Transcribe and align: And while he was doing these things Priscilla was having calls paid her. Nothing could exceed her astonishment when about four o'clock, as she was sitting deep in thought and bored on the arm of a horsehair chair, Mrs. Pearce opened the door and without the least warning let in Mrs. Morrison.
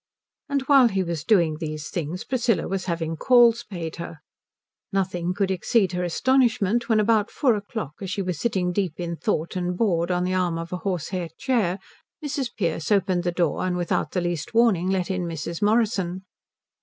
And 0.49 0.63
while 0.63 0.87
he 0.87 1.03
was 1.03 1.23
doing 1.23 1.57
these 1.59 1.91
things 1.91 2.23
Priscilla 2.23 2.67
was 2.67 2.85
having 2.85 3.15
calls 3.15 3.63
paid 3.63 3.97
her. 3.97 4.17
Nothing 4.91 5.31
could 5.31 5.51
exceed 5.51 5.91
her 5.91 6.03
astonishment 6.03 6.89
when 6.89 6.99
about 6.99 7.29
four 7.29 7.53
o'clock, 7.55 7.93
as 8.01 8.09
she 8.09 8.23
was 8.23 8.39
sitting 8.39 8.71
deep 8.73 8.99
in 8.99 9.15
thought 9.15 9.55
and 9.55 9.77
bored 9.77 10.09
on 10.09 10.23
the 10.23 10.33
arm 10.33 10.57
of 10.57 10.73
a 10.73 10.77
horsehair 10.77 11.29
chair, 11.37 11.77
Mrs. 12.25 12.49
Pearce 12.57 12.91
opened 12.91 13.21
the 13.23 13.31
door 13.31 13.63
and 13.63 13.77
without 13.77 14.13
the 14.13 14.21
least 14.21 14.55
warning 14.55 14.89
let 14.89 15.11
in 15.11 15.25
Mrs. 15.25 15.61
Morrison. 15.61 16.23